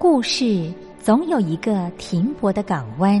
[0.00, 3.20] 故事总有一个停泊的港湾。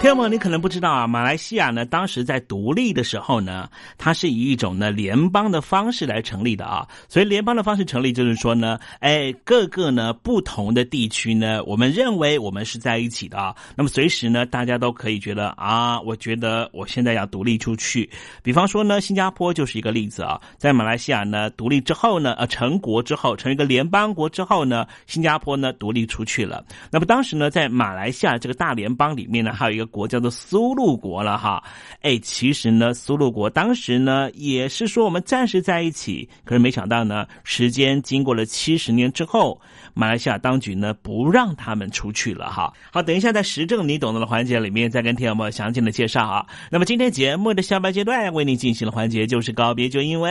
[0.00, 3.68] 朋友们，你可能不知道啊，马来西亚呢，当时在独立的时候呢，
[3.98, 6.88] 它是以一种呢联邦的方式来成立的啊。
[7.06, 13.54] 所以联邦的方式成立，就是说呢，哎，各个呢不同的地区呢，我们认为我们是在一起的啊。
[13.76, 18.08] 那么随时呢，大家都可以觉得啊，我觉得我现在要独立出去。
[18.42, 20.40] 比方说呢，新加坡就是一个例子啊。
[20.56, 26.64] 在马来西亚呢独立之后呢，呃，成国之后，成一个联邦国之后呢，新加坡呢独立出去了。
[26.90, 29.89] 那么当时呢，在马来西亚这个大联邦里面呢，还有一个。
[29.90, 31.62] 国叫做苏禄国了哈，
[32.00, 39.60] 哎，其实呢，苏禄国当时呢也是说我们暂时在一起，可是没想到呢，时间经过了七十年之后，
[39.92, 42.72] 马来西亚当局呢不让他们出去了哈。
[42.92, 46.46] 好，等一下在时政你懂得的环节里面再跟听友们详细的介绍啊。
[46.70, 50.30] 那么今天节目的下半阶段为你进行的环节就是告别，就因为。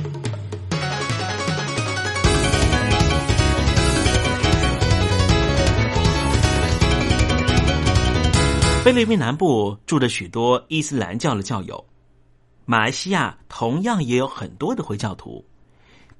[8.83, 11.85] 菲律宾南部住着许多伊斯兰教的教友，
[12.65, 15.45] 马来西亚同样也有很多的回教徒，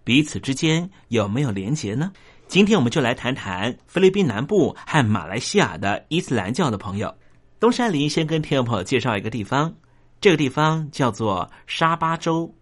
[0.03, 2.11] 彼此之间有没有连结呢？
[2.47, 7.11] 今天我们就来谈谈菲律宾南部和马来西亚的伊斯兰教的朋友。
[7.59, 9.73] 东山林先跟听众朋友介绍一个地方，
[10.19, 12.53] 这个地方叫做沙巴州。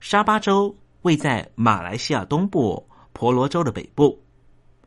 [0.00, 4.22] 沙巴州位在马来西亚东部婆罗洲的北部，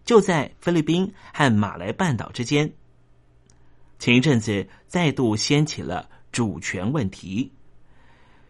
[0.05, 2.72] 就在菲律宾和马来半岛之间。
[4.03, 7.50] 前一阵子再度掀起了主权问题，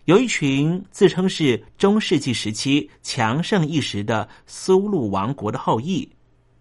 [0.05, 6.11] 有一群自称是中世纪时期强盛一时的苏禄王国的后裔，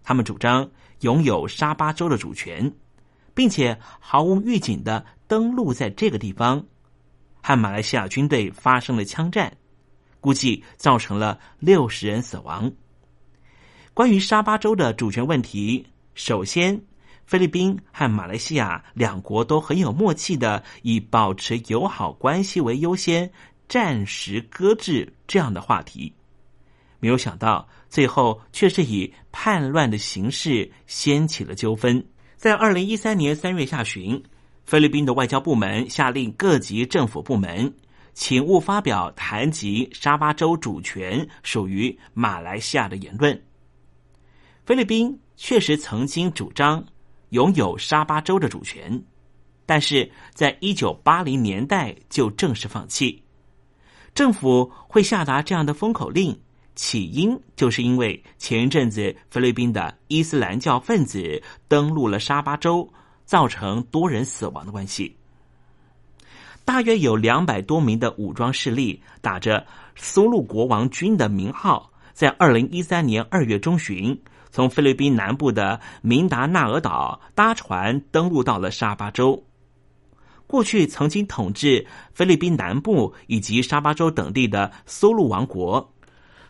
[0.03, 0.69] 他们主张
[0.99, 2.71] 拥有沙巴州的主权，
[3.33, 6.63] 并且毫无预警的登陆在这个地方，
[7.41, 9.51] 和马来西亚军队发生了枪战。
[10.19, 12.71] 估计造成了六十人死亡。
[13.95, 15.83] 关于沙巴州的主权问题，
[16.13, 16.79] 首先，
[17.25, 23.31] 菲律宾和马来西亚两国都很有默契的以保持友好关系为优先，
[23.67, 26.13] 暂时搁置这样的话题。
[26.99, 32.05] 没有想到，最后却是以叛乱的形式掀起了纠纷。
[32.35, 34.21] 在二零一三年三月下旬，
[34.65, 37.73] 菲律宾的外交部门下令各级政府部门。
[38.15, 43.41] 请勿发表谈及沙巴州主权属于马来西亚的言论。
[44.67, 46.85] 菲律宾确实曾经主张
[47.33, 49.03] 拥有沙巴州的主权，
[49.65, 53.23] 但是在一九八零年代就正式放弃。
[54.13, 56.39] 政府会下达这样的封口令，
[56.75, 62.87] 起因就是因为前一阵子菲律宾的伊斯兰教分子登陆了沙巴州，
[63.25, 65.15] 造成多人死亡的关系。
[66.63, 74.21] 大约有两百多名的武装势力，打着苏禄国王军的名号，在二零一三年二月中旬，
[74.53, 79.43] 从菲律宾南部的明达纳尔岛搭船登陆到了沙巴州。
[80.45, 81.83] 过去曾经统治
[82.13, 85.91] 菲律宾南部以及沙巴州等地的苏禄王国，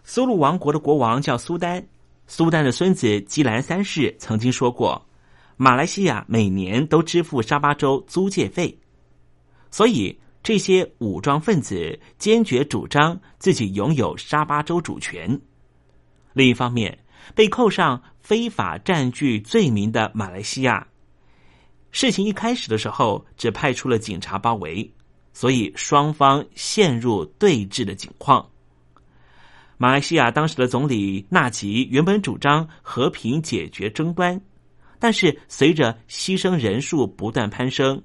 [0.04, 1.82] 苏禄王国的国王叫苏丹。
[2.28, 5.02] 苏丹的孙子基兰三世曾经说过，
[5.56, 8.78] 马来西亚每年都支付沙巴州租借费。
[9.72, 15.40] 所以，这些武装分子坚决主张自己拥有沙巴州主权。
[16.34, 16.98] 另一方面，
[17.36, 20.88] 被扣上非法占据罪名的马来西亚，
[21.92, 24.92] 事情一开始的时候只派出了警察包围，
[25.34, 28.50] 所以双方陷入对峙的境况。
[29.78, 34.40] 马来西亚当时的总理纳吉原本主张和平解决争端，
[35.00, 38.02] 但是随着牺牲人数不断攀升。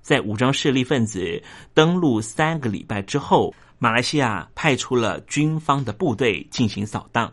[0.00, 1.42] 在武装势力分子
[1.74, 7.32] 登陆三个礼拜之后，马来西亚派出了军方的部队进行扫荡。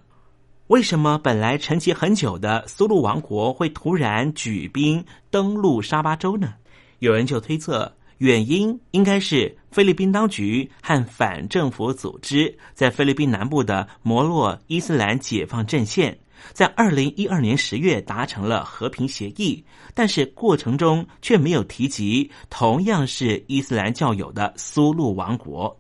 [0.67, 6.53] 为什么本来沉寂很久的苏禄王国会突然举兵登陆沙巴州呢？
[6.99, 16.17] 有人就推测，原因应该是菲律宾当局和反政府组织在菲律宾南部的摩洛伊斯兰解放阵线。
[16.53, 25.77] 在二零一二年十月达成了和平协议，但是过程中却没有提及同样是伊斯兰教友的苏禄王国，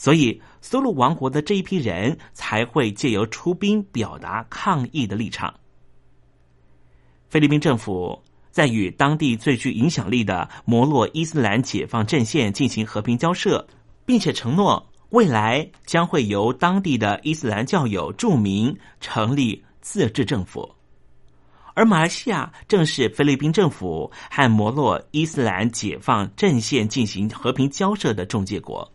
[0.00, 5.52] 所以苏禄王国的这一批人才会借由出兵表达抗议的立场。
[7.28, 8.18] 菲律宾政府
[8.50, 13.66] 在与当地最具影响力的摩洛伊斯兰解放阵线进行和平交涉，
[14.06, 19.62] 并且承诺未来将会由当地的伊斯兰教友著名成立。
[19.82, 20.74] 自治政府，
[21.72, 28.92] 而马来西亚正是菲律宾政府和摩洛伊斯兰解放阵线进行和平交涉的中介国，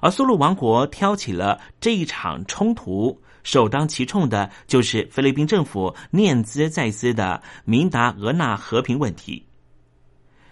[0.00, 9.44] 而苏禄王国挑起了这一场冲突，首当其冲的就是菲律宾政府念兹在兹的明达俄纳和平问题。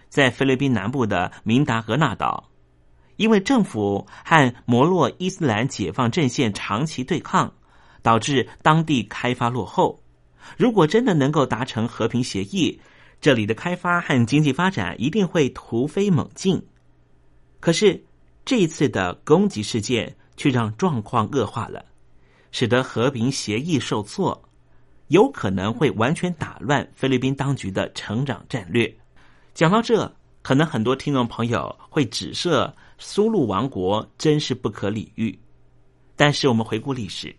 [0.09, 2.50] 在菲律宾南部的明达俄纳岛，
[3.17, 7.53] 因为政府和摩洛伊斯兰解放阵线长期对抗。
[8.03, 10.00] 导致当地开发落后。
[10.57, 12.81] 如果真的能够达成和平协议，
[13.21, 16.65] 这里的开发和经济发展一定会突飞猛进。
[17.59, 18.05] 可是
[18.47, 21.85] 这一次的攻击事件却让状况恶化了，
[22.53, 24.41] 使得和平协议受挫，
[25.09, 28.97] 有可能会完全打乱菲律宾当局的成长战略。
[29.53, 35.37] 讲到这，可能很多听众朋友会指责苏禄王国真是不可理喻。
[36.15, 37.35] 但是我们回顾历史。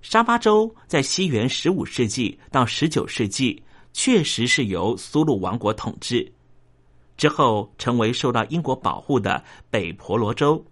[0.00, 6.32] 沙巴州在西元十五世纪到十九世纪确实是由苏禄王国统治，
[7.20, 10.64] 之后成为受到英国保护的北婆罗洲，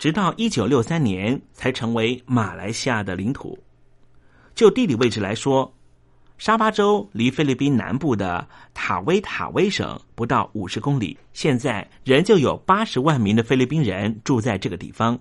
[0.00, 3.56] 直到一九六三年才成为马来西亚的领土。
[4.52, 5.72] 就地理位置来说，
[6.38, 15.16] 沙巴州离菲律宾南部的塔威塔威省不到五十公里，现在仍旧有八十万名的菲律宾人住在这个地方。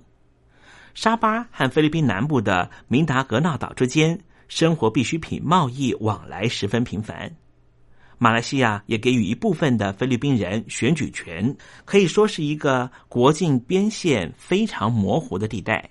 [0.96, 7.32] 沙巴和菲律宾南部的明达格纳岛之间，生活必需品贸易往来十分频繁。
[8.18, 11.56] 马来西亚也给予一部分的菲律宾人选举权，
[11.86, 15.90] 可以说是一个国境边线非常模糊的地带。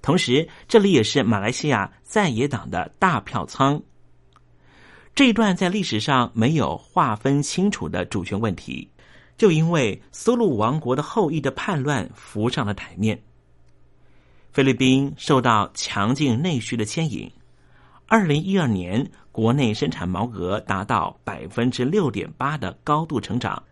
[0.00, 3.82] 同时，这里也是马来西亚在野党的大票仓。
[5.14, 8.88] 这一段在历史上没有划分清楚的主权问题，
[9.36, 13.22] 就因为苏禄王国的后裔的叛乱浮上了台面。
[14.52, 17.30] 菲律宾受到强劲内需的牵引，
[18.12, 23.62] 二零一二年国内生产毛额达到百分之六点八的高度成长。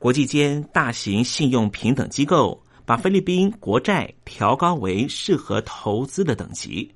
[0.00, 6.92] 国际间大型信用平等机构把菲律宾国债调高为适合投资的等级，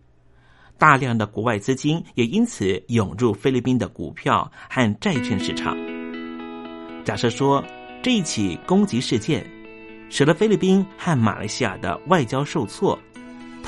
[0.77, 5.77] 大量的国外资金也因此涌入菲律宾的股票和债券市场。
[7.05, 7.65] 假设说
[8.03, 9.49] 这一起攻击事件
[10.11, 12.99] 使得菲律宾和马来西亚的外交受挫。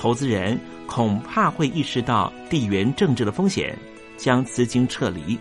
[0.01, 3.77] 投资人恐怕会意识到地缘政治的风险，
[4.17, 5.39] 将资金撤离。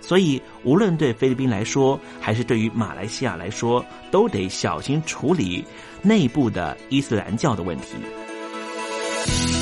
[0.00, 5.64] 所以，无论对菲律宾来说，还是对于马来西亚来说，都得小心处理
[6.00, 9.61] 内部的伊斯兰教的问题。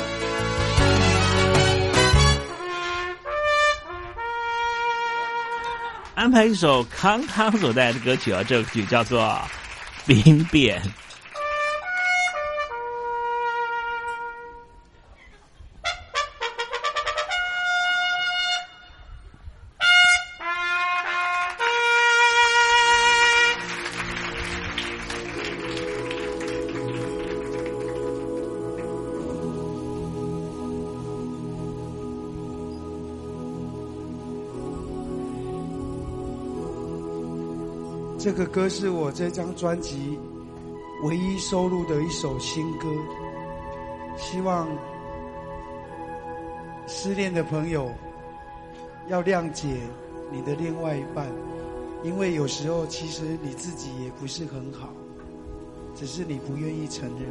[6.21, 9.23] 安排一首康康所带来的歌曲啊，这个曲叫做
[10.05, 10.79] 《兵变》。
[38.51, 40.19] 歌是我这张专辑
[41.03, 42.89] 唯一收录的一首新歌，
[44.17, 44.67] 希望
[46.85, 47.89] 失恋的朋友
[49.07, 49.69] 要谅解
[50.29, 51.27] 你的另外一半，
[52.03, 54.89] 因为有时候其实你自己也不是很好，
[55.95, 57.29] 只是你不愿意承认。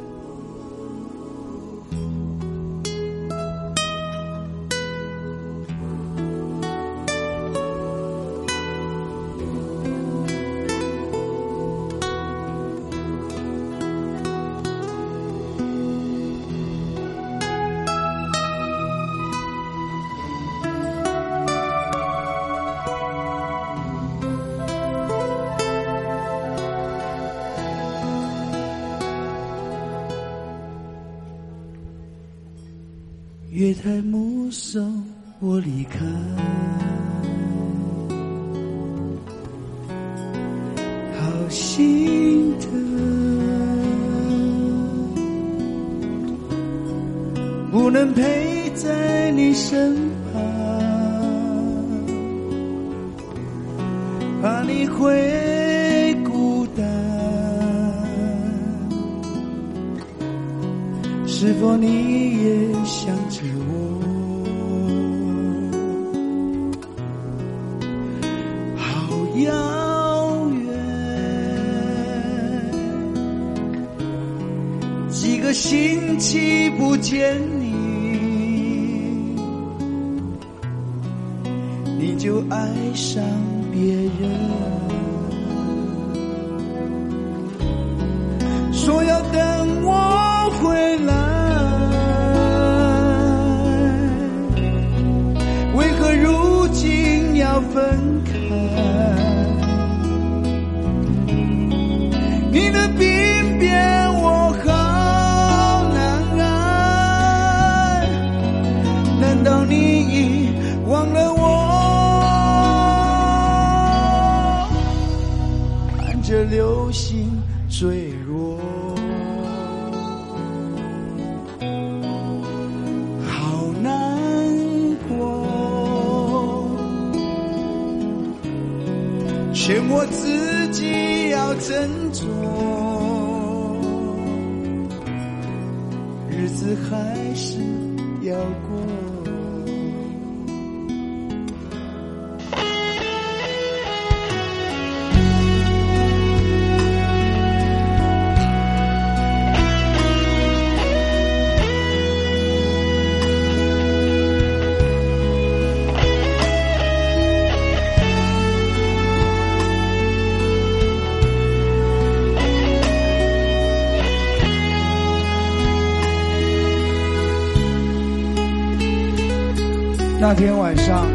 [170.33, 171.05] 那天晚上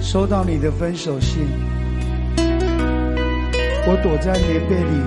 [0.00, 1.46] 收到你的分手信，
[3.86, 5.00] 我躲在棉被里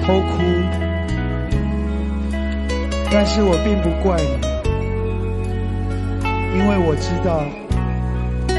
[0.00, 0.40] 偷哭。
[3.12, 4.28] 但是我并不怪你，
[6.58, 7.44] 因为我知道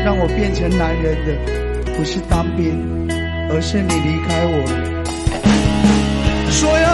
[0.05, 1.33] 让我变成男人的
[1.97, 3.07] 不是当兵，
[3.49, 4.63] 而是你离开我。
[6.51, 6.92] 说要。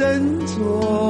[0.00, 1.09] 等着。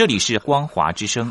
[0.00, 1.30] 这里是光华之声。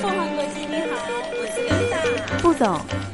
[0.00, 0.96] 凤凰国际你好，
[2.42, 3.03] 我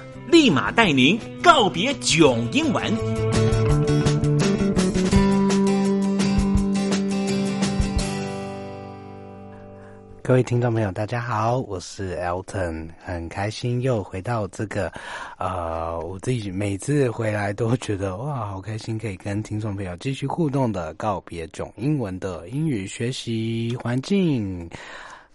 [0.31, 2.81] 立马带您告别囧英文。
[10.23, 14.89] 各位听众朋友，大家好，我是 Elton，很开心又回到这个，
[15.37, 24.69] 呃，我自己每次回来都觉得哇，好开心，可以跟听众朋友继续互动的告别囧英文的英语学习环境。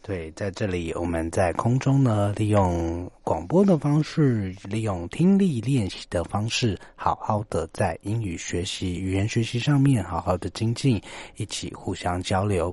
[0.07, 11.03] 对，在这里我们在空中呢，利用广播的方式，利用听力练习的方式，好好的在英语学习、语言学习上面好好的精进，
[11.39, 12.73] 一起互相交流。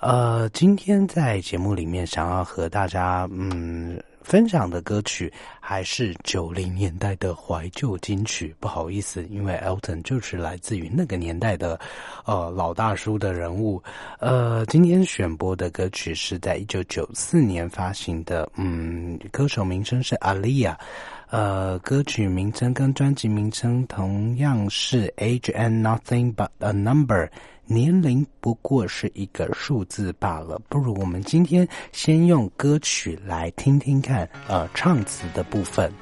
[0.00, 8.56] 呃，今天在节目里面想要和大家嗯分享的歌曲还是九零年代的怀旧金曲。
[8.58, 11.78] 不好意思，因为 Elton 就是来自于那个年代的
[12.24, 13.82] 呃老大叔的人物。
[14.18, 20.74] 呃，今天选播的歌曲是在一九九四年发行的，嗯，歌手名称是 Alia。
[21.34, 27.28] 呃，歌曲名称跟专辑名称同样是 Age and Nothing But a Number，
[27.66, 30.60] 年龄不过是一个数字罢了。
[30.68, 35.92] 不如我们今天先用歌曲来听听看，呃，唱词的部分。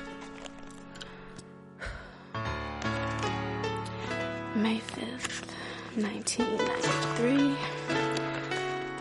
[4.55, 5.47] May fifth,
[5.97, 7.55] nineteen ninety three,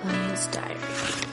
[0.05, 1.30] Williams Diary.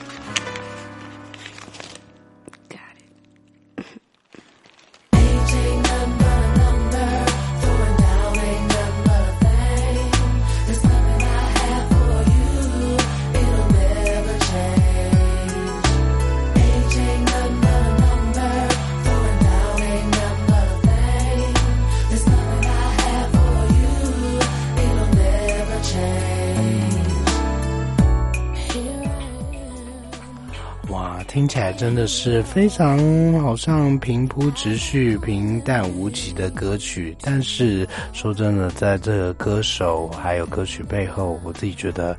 [31.29, 32.97] 听起来真的是非常
[33.39, 37.15] 好像平铺直叙、平淡无奇的歌曲。
[37.21, 42.17] 但是说真的，在这个歌手还有歌曲背后，我自己觉得。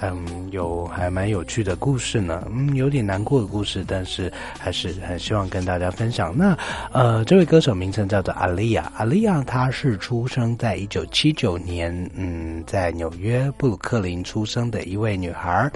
[0.00, 6.36] 嗯，有还蛮有趣的故事呢，嗯，有点难过的故事，但是还是很希望跟大家分享。
[6.36, 6.56] 那
[6.92, 15.70] 呃，这位歌手名称叫做阿丽亚，阿丽亚她是出生在一九七九年，嗯，在纽约布鲁克林出生的一位女孩，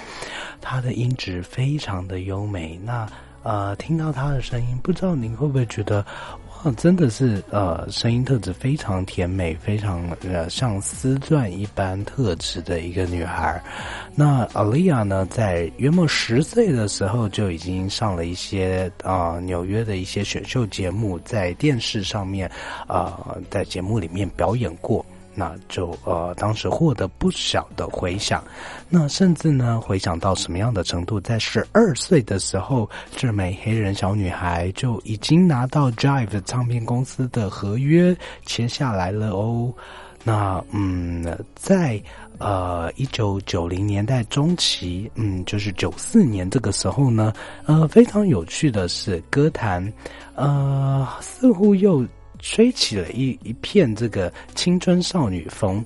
[0.61, 2.81] 她的音质非常的优美。
[2.85, 3.07] 那
[3.43, 6.05] 呃，听到她的声音，不知道您会不会觉得？
[6.77, 13.63] 真的是呃，声音特质非常甜美，非常呃像丝缎一般特质的一个女孩。
[14.15, 22.51] 那阿丽亚呢，在约莫十岁的时候就已经上了一些啊纽约的一些选秀节目，在电视上面
[22.87, 25.05] 啊在节目里面表演过。
[25.35, 28.45] 那就呃，当时获得不小的回响，
[28.89, 38.15] 那甚至呢，回想到什么样的程度，在十二岁的时候，这枚黑人小女孩就已经拿到 Jive 唱片公司的合约
[38.45, 39.73] 签下来了哦。
[40.23, 42.01] 那嗯，在
[42.39, 47.33] 呃一九九零年代中期，嗯，就是九四年这个时候呢，
[47.65, 49.93] 呃，非常有趣的是，歌坛
[50.35, 52.07] 呃似乎又。
[52.43, 55.83] 吹起了一一片这个青春少女风，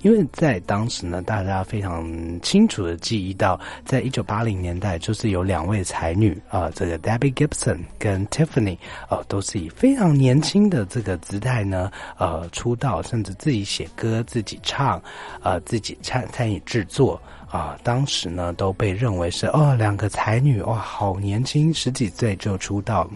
[0.00, 8.78] 因为在当时呢，大家非常清楚的记忆到，在一九八零年代，就是有两位才女啊，这个 Debbie Gibson 跟 Tiffany，
[9.10, 15.00] 呃，都是以非常年轻的这个姿态呢，呃，出道，甚至自己写歌、自己唱，
[15.42, 17.20] 呃，自己参参与制作。
[17.50, 23.08] 啊，当时呢都被认为是哦，两个才女哇，好年轻，十几岁就出道。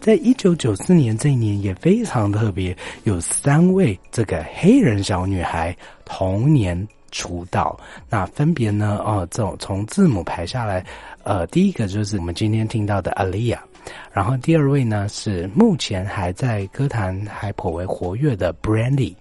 [0.00, 7.76] 在一九九四年这一年也非常特别，有三位这个黑人小女孩同年出道。
[8.08, 10.84] 那分别呢，哦，这种从字母排下来，
[11.24, 13.58] 呃，第一个就是我们今天听到的 Alia，
[14.12, 19.14] 然后第二位呢是目前还在歌坛还颇为活跃的 Brandy。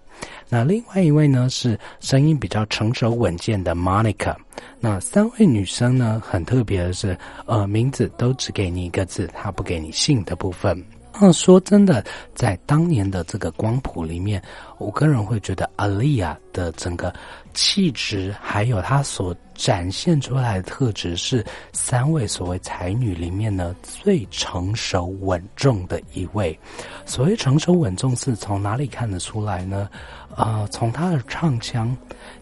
[0.53, 4.35] 那另外一位呢是声音比较成熟稳健的 Monica。
[4.79, 10.79] 那三位女生呢很特别的是，呃，名字都只给你一个字，她不给你姓的部分。
[11.19, 12.03] 那说真的，
[12.35, 14.41] 在当年的这个光谱里面，
[14.77, 17.11] 我个人会觉得阿丽亚的整个
[17.55, 26.59] 气质，还有她所展现出来的特质，是三位所谓才女里面呢最成熟稳重的一位。
[27.05, 29.87] 所谓成熟稳重，是从哪里看得出来呢？
[30.35, 31.95] 啊，从她的唱腔，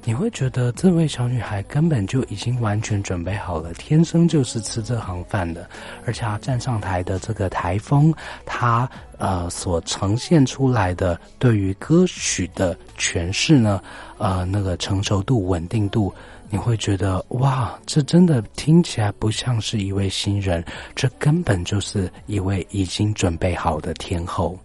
[0.03, 5.69] 你会觉得这位小女孩根本就已经完全准备好了，天生就是吃这行饭的。
[6.05, 8.13] 而且她站上台的这个台风，
[8.45, 13.81] 她呃所呈现出来的对于歌曲的诠释呢，
[14.17, 16.13] 呃，那个成熟度、稳定度，
[16.49, 20.63] 你会觉得哇，这真的听起来不像是一位新人，
[20.95, 24.57] 这根本就是一位已经准备好的天后。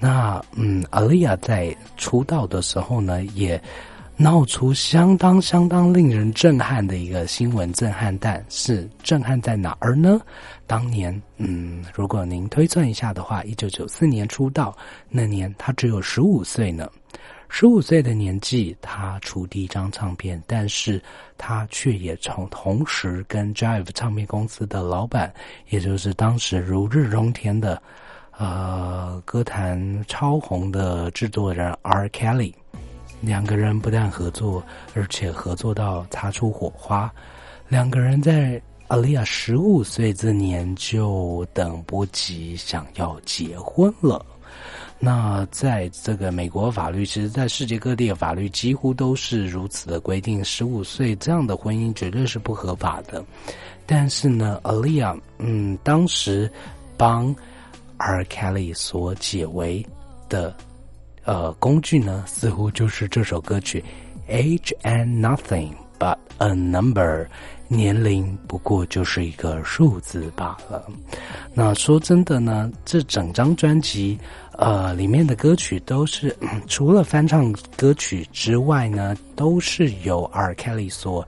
[0.00, 3.62] 那嗯，阿丽亚在出道的时候呢，也
[4.16, 10.18] 闹出相当相当令人震撼的一个新闻震撼弹，是震撼在哪儿呢？
[10.66, 14.74] 当年，嗯，如果您推算一下的话，一九九四年出道
[15.10, 16.88] 那年，他只有十五岁呢。
[17.52, 21.02] 十五岁的年纪，他出第一张唱片，但是
[21.36, 25.30] 他却也从同时跟 Jive 唱片公司的老板，
[25.68, 27.82] 也就是当时如日中天的。
[28.40, 32.08] 呃，歌坛超红的制作人 R.
[32.08, 32.54] Kelly，
[33.20, 34.62] 两个人不但合作，
[34.94, 37.12] 而且合作到擦出火花。
[37.68, 44.24] 两个人在阿丽亚十五岁这年就等不及想要结婚了。
[44.98, 53.22] 那在这个美国法律，其实，在世界各地的法律几乎都是如此的规定，十五岁这样的婚姻绝对是不合法的。
[53.84, 56.50] 但是呢，阿丽亚，嗯，当时
[56.96, 57.36] 帮
[58.00, 58.24] R.
[58.24, 59.86] Kelly 所解围
[60.28, 60.54] 的
[61.24, 63.84] 呃工具呢，似乎就是这首歌曲
[64.32, 67.24] 《Age and Nothing But a Number》。
[67.72, 70.90] 年龄不过就是一个数字罢了。
[71.54, 74.18] 那说真的呢，这整张专辑，
[74.58, 76.36] 呃，里面的歌曲都是
[76.66, 80.52] 除了翻唱歌曲之外呢，都是由 R.
[80.54, 81.24] Kelly 所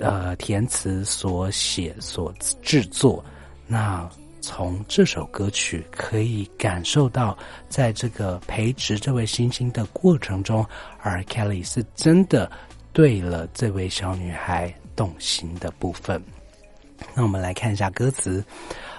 [0.00, 3.24] 呃填词、所写、所制作。
[3.68, 4.10] 那
[4.44, 7.36] 从这首歌曲可以感受到，
[7.68, 10.64] 在这个培植这位星星的过程中
[11.00, 12.50] 而 Kelly 是真的
[12.92, 14.72] 对了这位小女孩。
[14.96, 16.22] 动心的部分，
[17.16, 18.44] 那我们来看一下歌词。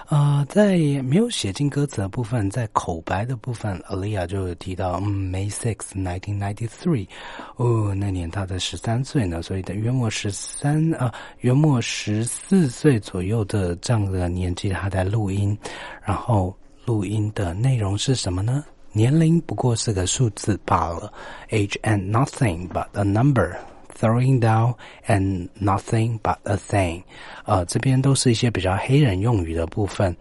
[0.08, 7.08] 呃，在没有写进歌词的部分，在口白的部分，Alia 就有提到，嗯，May six, nineteen ninety three，
[7.56, 15.58] 哦，那年他才十三岁呢，所以的约莫十三啊，约莫十四岁左右的这样的年纪，他在录音。
[16.04, 18.64] 然后录音的内容是什么呢？
[18.92, 21.12] 年龄不过是个数字罢了
[21.50, 23.56] ，Age and nothing but a number。
[23.95, 24.73] Throwing down
[25.05, 27.03] and nothing but a thing，
[27.45, 30.15] 呃，这边都是一些比较黑人用语的部分，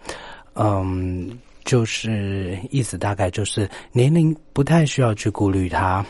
[0.53, 6.05] 嗯，就是意思大概就是年龄不太需要去顾虑它。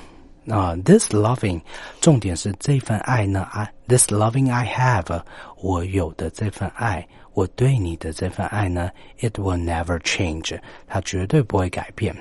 [0.49, 1.61] 啊，this loving，
[2.01, 5.23] 重点是这份爱呢啊，this loving I have，
[5.61, 8.91] 我有的这份爱，我对你的这份爱呢，
[9.21, 10.59] it will never change，
[10.89, 12.17] 它绝对不会改变。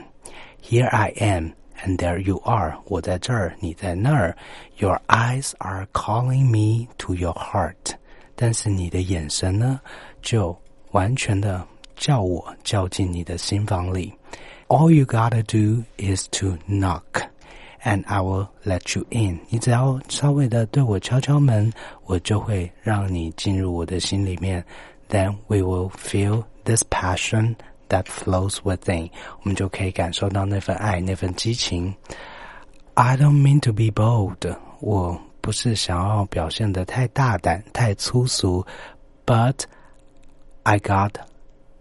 [0.61, 1.53] Here I am。
[1.81, 4.35] And there you are，我在这儿，你在那儿。
[4.77, 7.93] Your eyes are calling me to your heart，
[8.35, 9.79] 但是你的眼神呢，
[10.21, 10.57] 就
[10.91, 11.65] 完全的
[11.95, 14.13] 叫我叫进你的心房里。
[14.67, 19.39] All you gotta do is to knock，and I will let you in。
[19.47, 21.71] 你只要稍微的对我敲敲门，
[22.03, 24.65] 我就会让你进入我的心里面。
[25.09, 27.55] Then we will feel this passion。
[27.89, 29.09] That flows within，
[29.41, 31.95] 我们就可以感受到那份爱，那份激情。
[32.93, 38.63] I don't mean to be bold，我不是想要表现的太大胆、太粗俗，
[39.25, 39.61] But
[40.61, 41.13] I got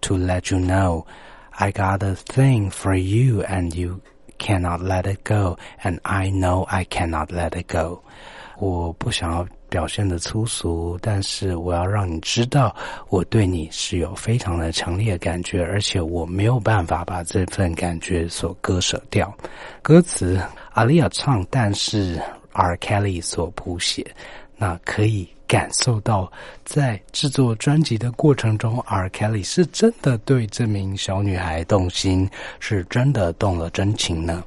[0.00, 1.04] to let you know
[1.50, 4.00] I got a thing for you, and you
[4.38, 8.02] cannot let it go, and I know I cannot let it go。
[8.56, 9.46] 我不想要。
[9.74, 12.76] 表现的粗俗，但是我要让你知道，
[13.09, 19.36] 我对你是有非常的强烈感觉，而且我没有办法把这份感觉所割舍掉。
[19.82, 20.39] 歌词
[20.74, 22.21] 阿丽亚唱，但是
[22.51, 24.05] R Kelly 所谱写，
[24.57, 26.32] 那可以感受到，
[26.63, 34.43] 在制作专辑的过程中，R Kelly 是真的对这名小女孩动心，是真的动了真情呢。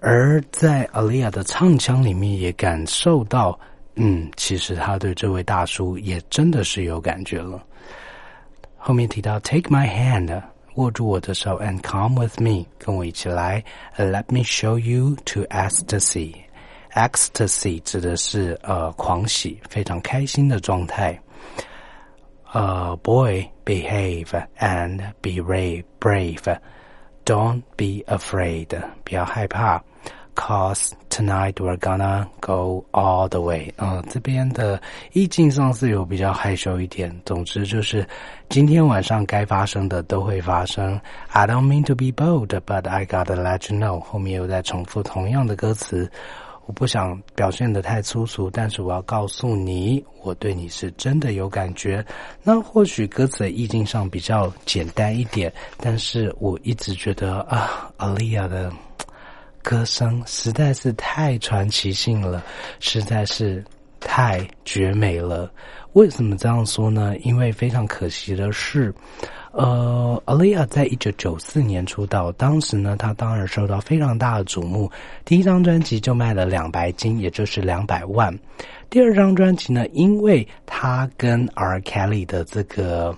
[0.00, 3.58] 而在阿丽亚的唱腔里面，也感受到。
[3.99, 7.63] 嗯，其实他对这位大叔也真的是有感觉了。
[8.77, 10.41] 后面提到 “Take my hand”，
[10.75, 13.63] 握住我的手，and come with me，跟我一起来。
[13.97, 21.19] Let me show you to ecstasy。ecstasy 指的是呃狂喜，非常开心的状态。
[22.51, 24.27] 呃，boy behave
[24.59, 28.67] and be brave brave。Don't be afraid，
[29.03, 29.83] 不要害怕。
[30.34, 33.72] Cause tonight we're gonna go all the way。
[33.76, 34.80] 嗯，这边的
[35.12, 37.14] 意境上是有比较害羞一点。
[37.24, 38.06] 总之就是
[38.48, 40.98] 今天晚上该发生的都会发生。
[41.28, 44.00] I don't mean to be bold, but I gotta let you know。
[44.00, 46.10] 后面又在重复同样的歌词。
[46.66, 52.04] 我不想表现的太粗俗，但是我要告诉你，我对你是真的有感觉。
[52.44, 58.72] 那或许歌词的意境上比较简单一点，但是我一直觉得啊，阿丽亚的。
[59.62, 62.42] 歌声实在是太传奇性了，
[62.78, 63.64] 实在是
[63.98, 65.50] 太绝美了。
[65.94, 67.16] 为什么这样说呢？
[67.18, 68.94] 因为非常可惜的是，
[69.50, 74.88] 呃，Alia 在一九九四年出道，当时呢，她当然受到非常大的瞩目，
[75.24, 78.32] 第一张专辑就卖了两白金，也就是两百万。
[78.88, 83.16] 第二张专辑呢，因为她跟 R Kelly 的这个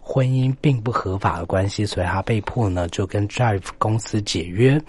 [0.00, 4.80] 婚姻并不合法的关系，所以她被迫呢就跟 Drive 公司解约。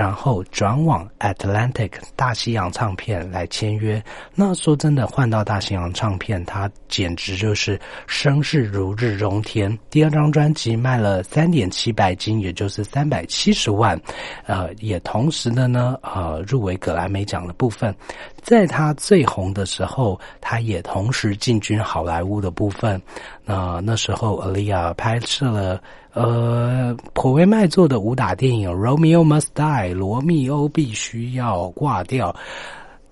[0.00, 4.02] 然后转往 Atlantic 大西洋唱片来签约。
[4.34, 9.78] 那说真的，换到大西洋唱片，它简直就是声势如日中天。
[9.90, 14.00] 第二张专辑卖了三点七百金，也就是三百七十万，
[14.46, 17.94] 呃，也同时的呢，呃，入围格莱美奖的部分。
[18.40, 22.98] 在他最红的时候，他也同时进军好莱坞的部分。
[23.44, 25.78] 那那时候，阿丽亚拍摄了
[26.12, 32.34] 呃颇为卖座的武打电影《Romeo Must Die》，罗密欧必须要挂掉。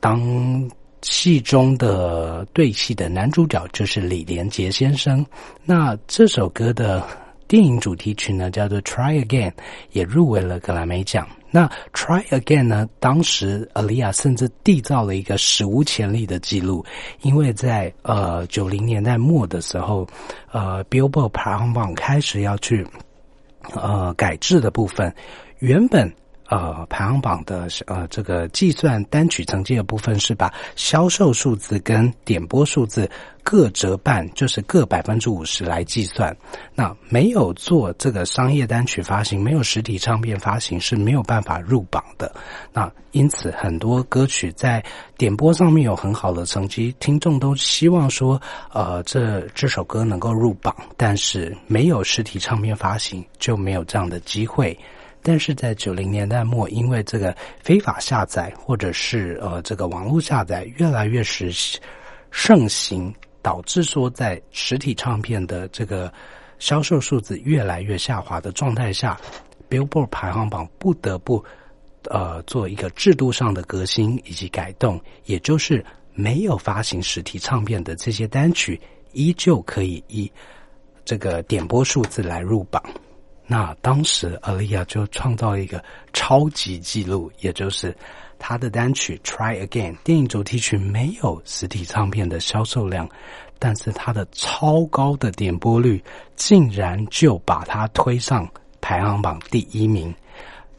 [0.01, 0.71] 当
[1.03, 5.25] 戏中的对戏的男主角就是李连杰先生。
[5.65, 7.05] 那这首歌的
[7.47, 9.51] 电影主题曲呢，叫做《Try Again》，
[9.93, 11.27] 也入围了格莱美奖。
[11.51, 12.89] 那《Try Again》呢？
[13.01, 16.85] 当时阿丽亚甚至缔造了一个史无前例的记录，
[17.23, 20.07] 因为在呃九零年代末的时候，
[20.53, 22.87] 呃 Billboard 排行榜开始要去
[23.75, 25.15] 呃改制的部分，
[25.59, 26.13] 原本。
[26.49, 33.11] 呃，排行榜的呃这个计算单曲成绩的部分是把销售数字跟点播数字
[33.43, 36.35] 各折半，就是各百分之五十来计算。
[36.75, 42.35] 那没有做这个商业单曲发行，没有实体唱片发行是没有办法入榜的。
[42.73, 44.83] 那因此很多歌曲在
[45.19, 48.41] 点播上面有很好的成绩，听众都希望说，
[48.73, 54.79] 呃，这这首歌能够入榜，但是没有实体唱片发行就没有这样的机会。
[55.29, 61.53] 但是在九零年代末，因为这个非法下载或者是呃这个网络下载越来越时
[62.31, 66.11] 盛行，导致说在实体唱片的这个
[66.59, 69.21] 销售数字越来越下滑的状态下
[69.69, 71.45] ，Billboard 排行榜不得不
[72.05, 78.81] 呃做一个制度上的革新以及改动，也就是没有发行实体唱片的这些单曲，
[79.13, 80.33] 依旧可以以
[81.05, 82.83] 这个点播数字来入榜。
[83.51, 85.83] 那当时，阿丽亚就创造了一个
[86.13, 87.97] 超级记录，也就是
[88.39, 93.09] 她的单曲《Try Again》电影主题曲没有实体唱片的销售量，
[93.59, 96.05] 但是它的超高的点播率
[96.37, 98.47] 竟然就把它推上
[98.83, 100.15] 排行榜第一名，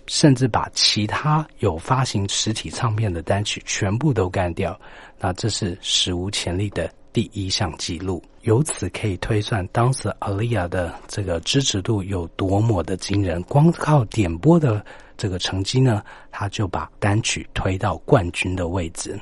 [0.06, 4.80] 甚至把其他有发行实体唱片的单曲全部都干掉。
[5.18, 8.24] 那这是史无前例的第一项记录。
[8.42, 13.42] 由此可以推算，当时阿丽亚的这个支持度有多么的惊人。
[13.44, 14.84] 光靠点播的
[15.18, 19.20] 这个成绩呢，他就把单曲推到冠军的位置。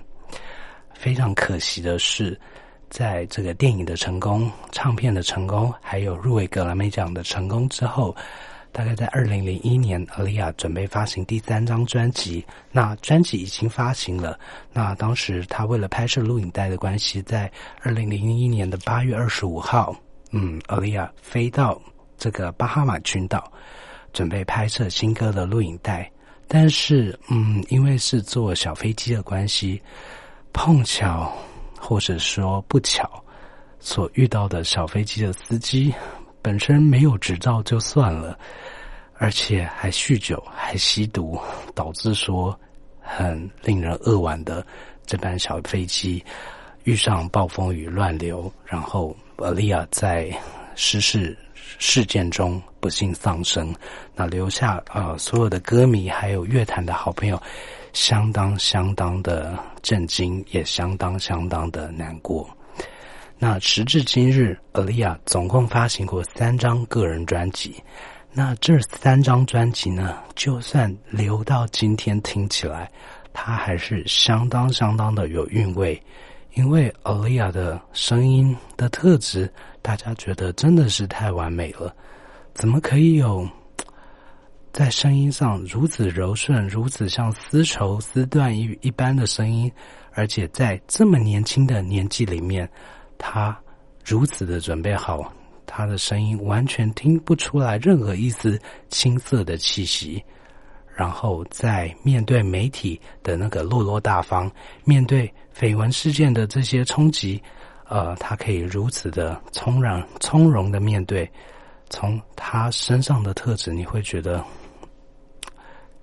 [0.93, 2.39] 非常可惜的是，
[2.89, 8.15] 在这个电影的成功、唱片的成功，还有入围格莱美奖的成功之后。
[8.77, 12.45] 大概在二零零一年，阿丽亚准备发行第三张专辑。
[12.71, 14.39] 那专辑已经发行了。
[14.71, 17.51] 那当时他为了拍摄录影带的关系，在
[17.81, 19.95] 二零零一年的八月二十五号，
[20.29, 21.81] 嗯，阿丽亚飞到
[22.19, 23.51] 这个巴哈马群岛，
[24.13, 26.07] 准备拍摄新歌的录影带。
[26.47, 29.81] 但是，嗯，因为是坐小飞机的关系，
[30.53, 31.35] 碰巧
[31.79, 33.09] 或者说不巧，
[33.79, 35.91] 所遇到的小飞机的司机
[36.47, 38.39] 本身没有执照，就算了。
[39.15, 41.37] 而且还酗酒，还吸毒，
[41.75, 42.57] 导致说
[43.01, 44.65] 很令人扼腕的
[45.05, 46.23] 这班小飞机
[46.85, 50.31] 遇上暴风雨乱流，然后阿丽亚在
[50.73, 51.37] 失事
[51.79, 53.75] 事件中不幸丧生，
[54.15, 57.37] 那留下呃所有的歌迷还有乐坛的好朋友
[57.91, 62.49] 相当相当的震惊，也相当相当的难过。
[63.39, 67.75] 那时至今日，阿丽亚总共发行过三张个人专辑。
[68.33, 72.91] 那这三张专辑呢，就算留到今天听起来，
[73.33, 76.01] 它还是相当相当的有韵味。
[76.53, 79.51] 因为奥利亚的声音的特质，
[79.83, 81.95] 大家觉得真的是太完美了。
[82.55, 83.47] 怎么可以有
[84.73, 89.71] 在声音上如此柔顺、如此像丝绸丝缎一一般的声音，
[90.13, 92.67] 而且在这么年轻的年纪里面，
[93.17, 93.57] 他
[94.05, 95.33] 如此的准备好。
[95.69, 98.57] 他的声音完全听不出来任何一丝
[98.87, 100.23] 青涩的气息，
[100.95, 104.49] 然后在面对媒体的那个落落大方，
[104.85, 107.43] 面对绯闻事件的这些冲击，
[107.89, 111.29] 呃，他可以如此的从容从容的面对。
[111.89, 114.43] 从他身上的特质，你会觉得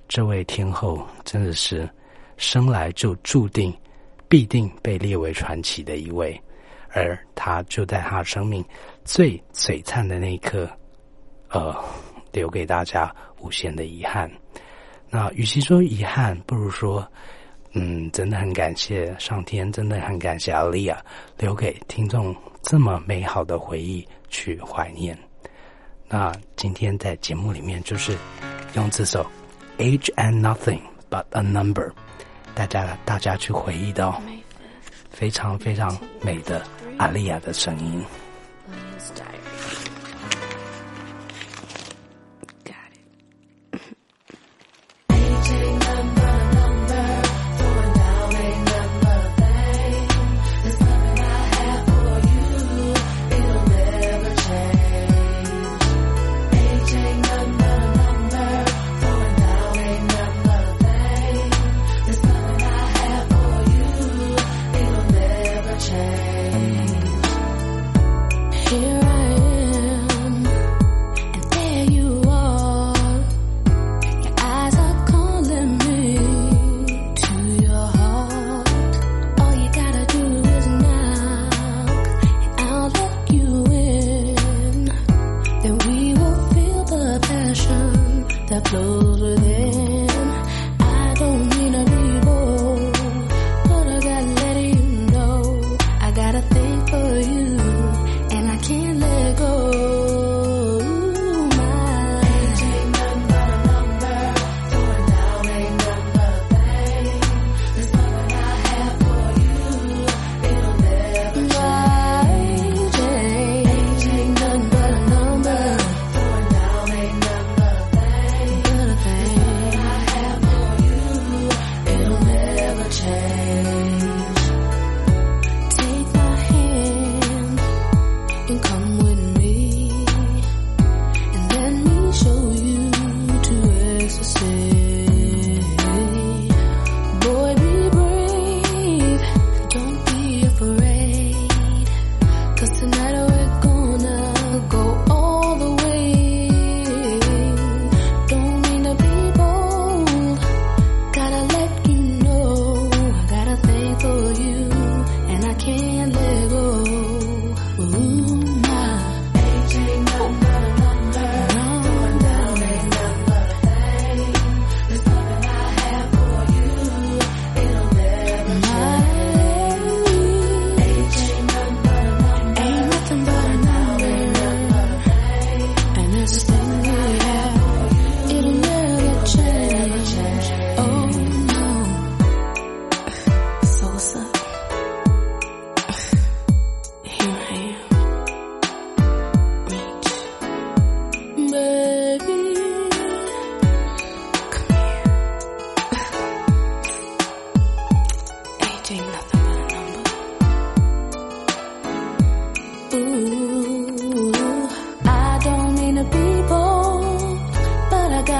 [0.08, 1.88] 这位天后真的是
[2.36, 3.74] 生来就注定
[4.28, 6.38] 必定被列为传奇的一位。
[6.94, 8.64] 而他就在他生命
[9.04, 10.70] 最璀璨的那一刻，
[11.50, 11.74] 呃，
[12.32, 14.30] 留给大家无限的遗憾。
[15.10, 17.06] 那与其说遗憾，不如说，
[17.72, 21.04] 嗯，真的很感谢上天，真的很感谢阿丽亚，
[21.36, 25.18] 留给听众这么美好的回忆去怀念。
[26.08, 28.16] 那今天在节目里面，就是
[28.74, 29.28] 用这首
[29.82, 30.80] 《Age and Nothing
[31.10, 31.88] But a Number》，
[32.54, 34.22] 大家大家去回忆到
[35.10, 36.64] 非常非常美的。
[36.98, 38.04] 阿丽亚的声音。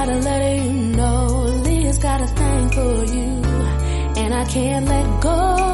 [0.07, 1.27] gotta let you know.
[1.65, 3.43] Leah's got a thing for you
[4.23, 5.74] And I can't let go.